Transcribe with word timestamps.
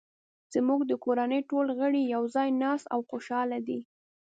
زموږ 0.53 0.79
د 0.87 0.91
کورنۍ 1.05 1.41
ټول 1.49 1.67
غړي 1.79 2.01
یو 2.13 2.23
ځای 2.35 2.49
ناست 2.61 2.85
او 2.93 2.99
خوشحاله 3.09 3.59
دي 3.67 3.79